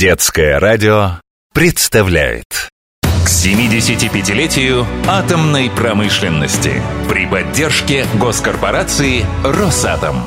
[0.00, 1.20] Детское радио
[1.52, 2.70] представляет
[3.02, 6.72] к 75-летию атомной промышленности
[7.06, 10.22] при поддержке госкорпорации «Росатом».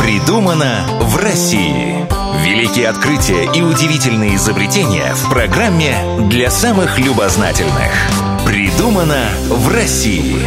[0.00, 2.06] Придумано в России.
[2.46, 5.96] Великие открытия и удивительные изобретения в программе
[6.30, 7.92] для самых любознательных.
[8.46, 10.38] Придумано в России.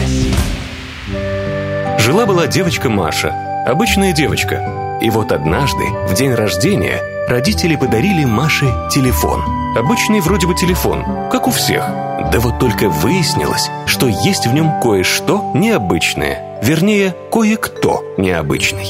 [1.99, 3.33] Жила-была девочка Маша,
[3.67, 4.84] обычная девочка.
[5.01, 9.43] И вот однажды, в день рождения, родители подарили Маше телефон.
[9.75, 11.83] Обычный вроде бы телефон, как у всех.
[12.31, 16.59] Да вот только выяснилось, что есть в нем кое-что необычное.
[16.61, 18.87] Вернее, кое-кто необычный.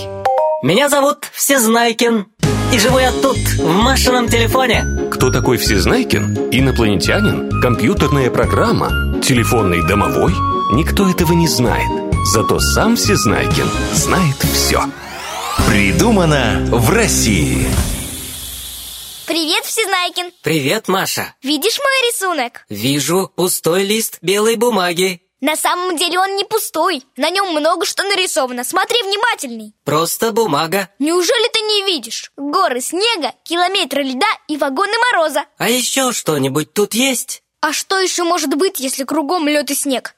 [0.62, 2.26] Меня зовут Всезнайкин
[2.73, 6.49] И живу я тут, в Машином телефоне Кто такой Всезнайкин?
[6.51, 7.62] Инопланетянин?
[7.62, 9.20] Компьютерная программа?
[9.21, 10.34] Телефонный домовой?
[10.73, 11.87] Никто этого не знает.
[12.34, 14.85] Зато сам Всезнайкин знает все.
[15.57, 17.65] Придумано в России.
[19.25, 20.31] Привет, Всезнайкин!
[20.43, 22.65] Привет, Маша Видишь мой рисунок?
[22.70, 28.03] Вижу пустой лист белой бумаги На самом деле он не пустой На нем много что
[28.03, 32.31] нарисовано Смотри внимательней Просто бумага Неужели ты не видишь?
[32.37, 37.41] Горы снега, километры льда и вагоны мороза А еще что-нибудь тут есть?
[37.62, 40.13] А что еще может быть, если кругом лед и снег?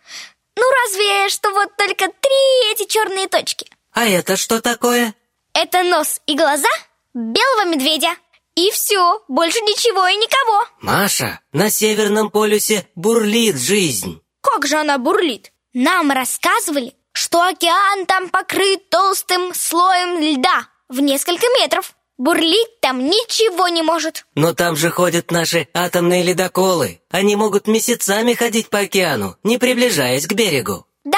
[0.58, 5.14] Ну разве что вот только три эти черные точки А это что такое?
[5.60, 6.70] Это нос и глаза
[7.16, 8.12] белого медведя
[8.56, 15.00] И все, больше ничего и никого Маша, на Северном полюсе бурлит жизнь Как же она
[15.00, 15.52] бурлит?
[15.74, 21.96] Нам рассказывали, что океан там покрыт толстым слоем льда в несколько метров.
[22.20, 24.28] Бурлить там ничего не может.
[24.36, 30.28] Но там же ходят наши атомные ледоколы Они могут месяцами ходить по океану, не приближаясь
[30.28, 31.18] к берегу Да?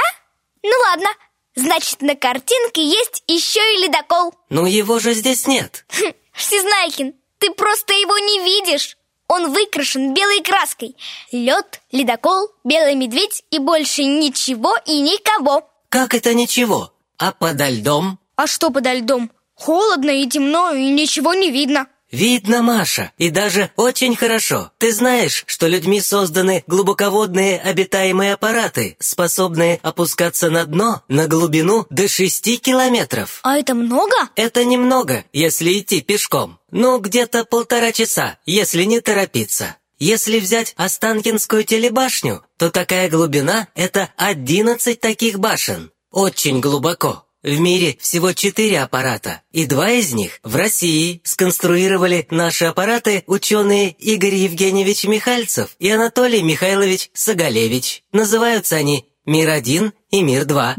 [0.63, 1.09] Ну ладно.
[1.55, 4.33] Значит, на картинке есть еще и ледокол.
[4.49, 8.97] Ну его же здесь нет Хм, Всезнайкин, ты просто его не видишь.
[9.27, 10.95] Он выкрашен белой краской.
[11.31, 15.69] Лед, ледокол, белый медведь и больше ничего и никого.
[15.89, 16.93] Как это ничего?
[17.17, 18.19] А подо льдом?
[18.35, 19.31] А что подо льдом?
[19.53, 21.87] Холодно и темно, и ничего не видно.
[22.11, 24.71] Видно, Маша, и даже очень хорошо.
[24.79, 32.07] Ты знаешь, что людьми созданы глубоководные обитаемые аппараты, способные опускаться на дно на глубину до
[32.07, 33.39] 6 километров.
[33.43, 34.15] А это много?
[34.35, 36.59] Это немного, если идти пешком.
[36.71, 39.77] Ну, где-то полтора часа, если не торопиться.
[39.99, 45.91] Если взять Останкинскую телебашню, то такая глубина– это 11 таких башен.
[46.09, 47.25] Очень глубоко.
[47.41, 53.91] В мире всего четыре аппарата, и два из них в России сконструировали наши аппараты ученые
[53.91, 58.03] Игорь Евгеньевич Михальцев и Анатолий Михайлович Соголевич.
[58.11, 60.75] Называются они «Мир-1» и «Мир-2».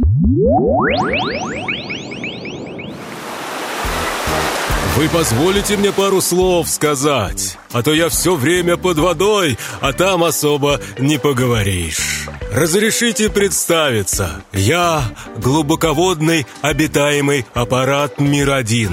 [5.01, 7.57] Вы позволите мне пару слов сказать?
[7.73, 12.29] А то я все время под водой, а там особо не поговоришь.
[12.53, 14.43] Разрешите представиться.
[14.53, 15.03] Я
[15.39, 18.91] глубоководный обитаемый аппарат Мир-1.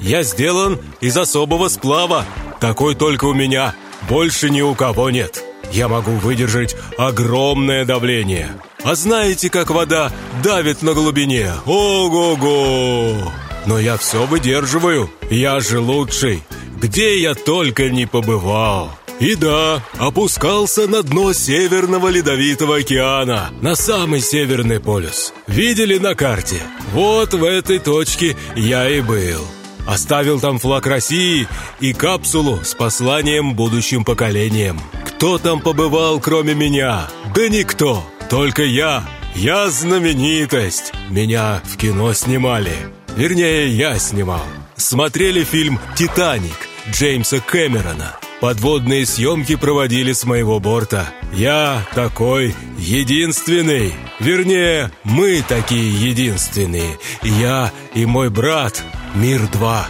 [0.00, 2.24] Я сделан из особого сплава.
[2.58, 3.74] Такой только у меня.
[4.08, 5.44] Больше ни у кого нет.
[5.70, 8.48] Я могу выдержать огромное давление.
[8.84, 10.10] А знаете, как вода
[10.42, 11.52] давит на глубине?
[11.66, 13.30] Ого-го!
[13.66, 15.10] Но я все выдерживаю.
[15.30, 16.42] Я же лучший.
[16.80, 18.90] Где я только не побывал.
[19.20, 25.32] И да, опускался на дно Северного Ледовитого океана, на самый Северный полюс.
[25.46, 26.60] Видели на карте?
[26.92, 29.46] Вот в этой точке я и был.
[29.86, 31.46] Оставил там флаг России
[31.78, 34.80] и капсулу с посланием будущим поколениям.
[35.06, 37.08] Кто там побывал, кроме меня?
[37.34, 39.04] Да никто, только я.
[39.34, 40.92] Я знаменитость.
[41.10, 42.76] Меня в кино снимали.
[43.16, 44.44] Вернее, я снимал.
[44.76, 48.16] Смотрели фильм «Титаник» Джеймса Кэмерона.
[48.40, 51.08] Подводные съемки проводили с моего борта.
[51.32, 53.94] Я такой единственный.
[54.18, 56.98] Вернее, мы такие единственные.
[57.22, 58.82] Я и мой брат.
[59.14, 59.84] Мир-2.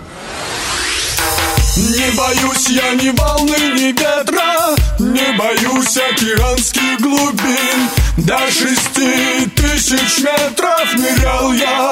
[1.77, 7.89] Не боюсь я ни волны, ни ветра Не боюсь океанских глубин
[8.19, 11.92] До шести тысяч метров нырял я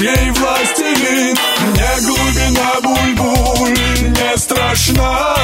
[0.00, 5.36] Моей властелин Мне глубина буль-буль не страшна.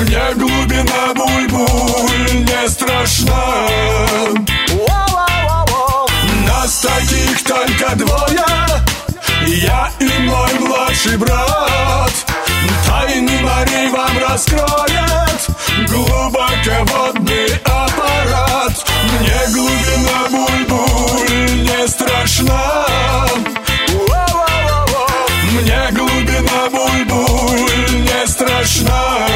[0.00, 3.68] Мне глубина буль-буль не страшна.
[6.48, 8.46] Нас таких только двое.
[9.46, 12.12] Я и мой младший брат.
[12.86, 14.91] Тайны морей вам раскроет
[26.42, 29.28] Лена Бульбуль не страшна.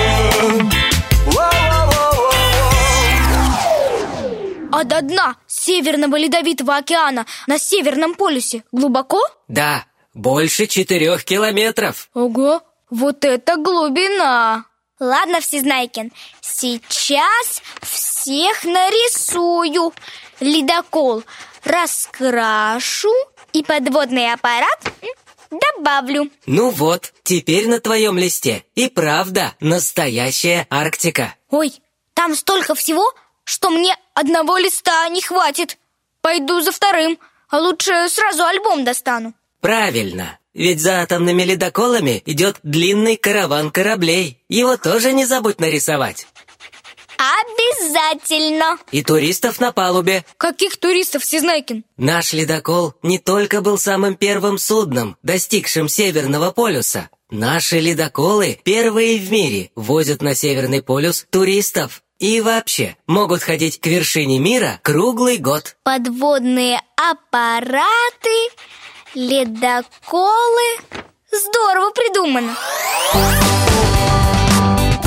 [4.72, 9.20] А до дна Северного Ледовитого океана на Северном полюсе глубоко?
[9.48, 12.10] Да, больше четырех километров.
[12.12, 12.60] Ого,
[12.90, 14.64] вот это глубина!
[14.98, 19.92] Ладно, Всезнайкин, сейчас всех нарисую.
[20.40, 21.22] Ледокол
[21.64, 23.12] раскрашу
[23.52, 24.92] и подводный аппарат
[25.50, 26.31] добавлю.
[26.46, 28.64] Ну вот, теперь на твоем листе.
[28.75, 31.34] И правда настоящая Арктика.
[31.50, 31.72] Ой,
[32.14, 33.12] там столько всего,
[33.44, 35.78] что мне одного листа не хватит.
[36.20, 39.34] Пойду за вторым, а лучше сразу альбом достану.
[39.60, 44.42] Правильно, ведь за атомными ледоколами идет длинный караван кораблей.
[44.49, 46.26] Его тоже не забудь нарисовать
[47.26, 51.84] Обязательно И туристов на палубе Каких туристов, Всезнайкин?
[51.96, 57.08] Наш ледокол не только был самым первым судном, достигшим Северного полюса.
[57.31, 62.02] Наши ледоколы, первые в мире, возят на Северный полюс туристов.
[62.19, 65.76] И вообще, могут ходить к вершине мира круглый год.
[65.82, 68.50] Подводные аппараты,
[69.14, 70.78] ледоколы
[71.31, 72.56] Здорово придумано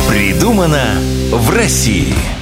[0.09, 2.38] Придумано в России.